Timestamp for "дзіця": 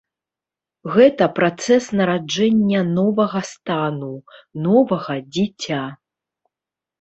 5.33-5.83